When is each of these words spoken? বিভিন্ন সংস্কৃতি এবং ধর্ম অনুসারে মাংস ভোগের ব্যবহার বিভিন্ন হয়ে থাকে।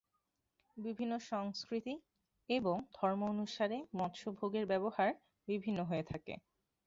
বিভিন্ন 0.77 1.13
সংস্কৃতি 1.27 1.93
এবং 2.49 2.75
ধর্ম 2.93 3.21
অনুসারে 3.31 3.77
মাংস 3.93 4.21
ভোগের 4.37 4.65
ব্যবহার 4.67 5.09
বিভিন্ন 5.47 5.79
হয়ে 5.83 6.05
থাকে। 6.05 6.33